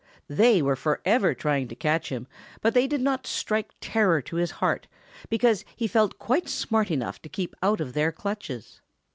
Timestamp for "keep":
7.29-7.55